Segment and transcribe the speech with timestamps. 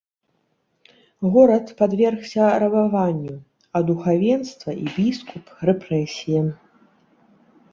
[1.33, 3.35] Горад падвергся рабаванню,
[3.75, 6.47] а духавенства і біскуп рэпрэсіям.